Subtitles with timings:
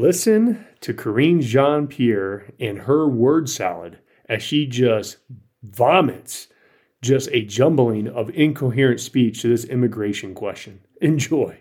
[0.00, 3.98] Listen to Karine Jean Pierre and her word salad
[4.30, 5.18] as she just
[5.62, 6.48] vomits
[7.02, 10.80] just a jumbling of incoherent speech to this immigration question.
[11.02, 11.58] Enjoy.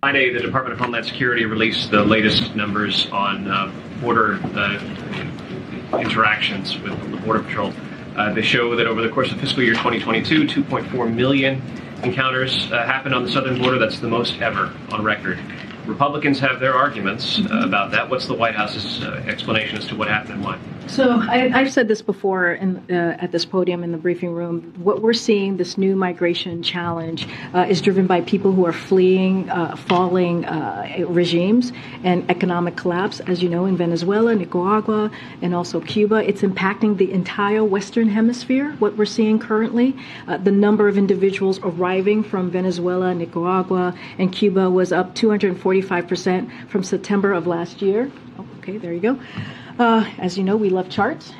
[0.00, 6.80] Friday, the Department of Homeland Security released the latest numbers on uh, border uh, interactions
[6.80, 7.72] with the Border Patrol.
[8.16, 11.62] Uh, they show that over the course of fiscal year 2022, 2.4 million
[12.02, 13.78] encounters uh, happened on the southern border.
[13.78, 15.38] That's the most ever on record.
[15.86, 18.08] Republicans have their arguments uh, about that.
[18.08, 20.58] What's the White House's uh, explanation as to what happened and why?
[20.88, 24.74] So I, have said this before in, uh, at this podium in the briefing room.
[24.78, 29.48] What we're seeing, this new migration challenge, uh, is driven by people who are fleeing
[29.50, 31.72] uh, falling uh, regimes
[32.04, 33.20] and economic collapse.
[33.20, 38.72] As you know, in Venezuela, Nicaragua, and also Cuba, it's impacting the entire Western Hemisphere.
[38.78, 44.92] What we're seeing currently, the number of individuals arriving from Venezuela, Nicaragua, and Cuba was
[44.92, 45.72] up 240.
[45.72, 48.10] 45% from September of last year.
[48.38, 49.18] Oh, okay, there you go.
[49.78, 51.32] Uh, as you know, we love charts.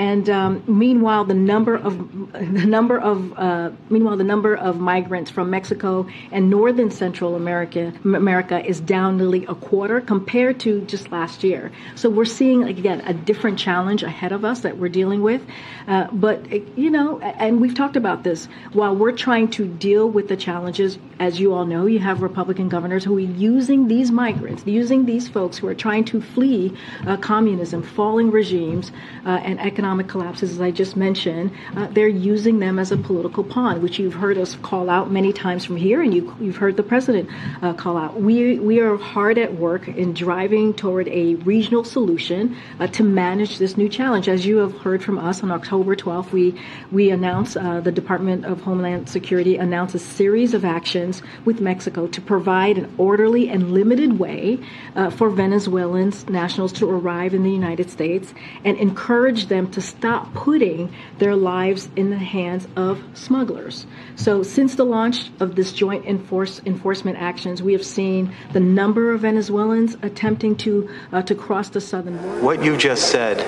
[0.00, 1.92] And um, meanwhile, the number of
[2.32, 7.92] the number of uh, meanwhile the number of migrants from Mexico and northern Central America
[8.02, 11.70] America is down nearly a quarter compared to just last year.
[11.96, 15.42] So we're seeing again a different challenge ahead of us that we're dealing with.
[15.86, 18.48] Uh, but you know, and we've talked about this.
[18.72, 22.70] While we're trying to deal with the challenges, as you all know, you have Republican
[22.70, 26.74] governors who are using these migrants, using these folks who are trying to flee
[27.06, 28.92] uh, communism, falling regimes,
[29.26, 32.96] uh, and economic economic collapses, as I just mentioned, uh, they're using them as a
[32.96, 36.58] political pawn, which you've heard us call out many times from here, and you, have
[36.58, 37.28] heard the president
[37.60, 38.20] uh, call out.
[38.20, 43.58] We, we are hard at work in driving toward a regional solution uh, to manage
[43.58, 44.28] this new challenge.
[44.28, 46.54] As you have heard from us on October 12th, we,
[46.92, 52.06] we announced, uh, the Department of Homeland Security announced a series of actions with Mexico
[52.06, 54.60] to provide an orderly and limited way
[54.94, 58.32] uh, for Venezuelans nationals to arrive in the United States
[58.64, 63.86] and encourage them to stop putting their lives in the hands of smugglers.
[64.16, 69.12] So, since the launch of this joint enforce, enforcement actions, we have seen the number
[69.12, 72.42] of Venezuelans attempting to uh, to cross the southern border.
[72.42, 73.44] What you just said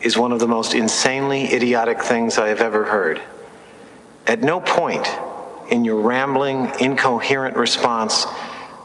[0.00, 3.20] is one of the most insanely idiotic things I have ever heard.
[4.26, 5.06] At no point
[5.70, 8.26] in your rambling, incoherent response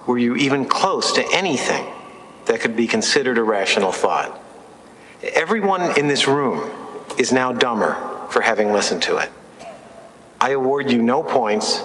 [0.08, 1.86] were you even close to anything
[2.46, 4.40] that could be considered a rational thought.
[5.34, 6.70] Everyone in this room
[7.18, 7.96] is now dumber
[8.30, 9.32] for having listened to it.
[10.40, 11.84] I award you no points,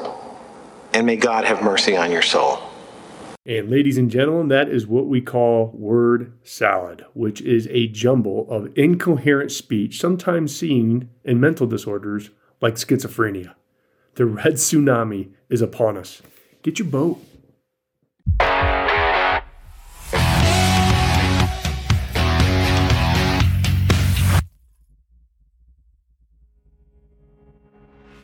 [0.92, 2.58] and may God have mercy on your soul.
[3.46, 8.46] And ladies and gentlemen, that is what we call word salad, which is a jumble
[8.50, 12.28] of incoherent speech, sometimes seen in mental disorders
[12.60, 13.54] like schizophrenia.
[14.16, 16.20] The red tsunami is upon us.
[16.62, 17.24] Get your boat